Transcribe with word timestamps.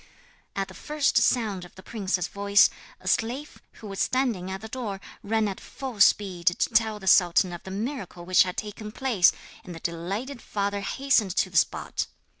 At 0.55 0.67
the 0.67 0.73
first 0.73 1.17
sound 1.17 1.63
of 1.63 1.75
the 1.75 1.83
princess's 1.83 2.27
voice, 2.27 2.71
a 2.99 3.07
slave, 3.07 3.61
who 3.73 3.87
was 3.87 3.99
standing 3.99 4.49
at 4.49 4.61
the 4.61 4.67
door, 4.67 4.99
ran 5.21 5.47
at 5.47 5.59
full 5.59 5.99
speed 5.99 6.47
to 6.47 6.55
tell 6.69 6.99
the 6.99 7.05
sultan 7.05 7.53
of 7.53 7.61
the 7.61 7.69
miracle 7.69 8.25
which 8.25 8.41
had 8.41 8.57
taken 8.57 8.91
place, 8.91 9.31
and 9.63 9.75
the 9.75 9.79
delighted 9.79 10.41
father 10.41 10.79
hastened 10.79 11.35
to 11.35 11.51
the 11.51 11.55
spot. 11.57 12.07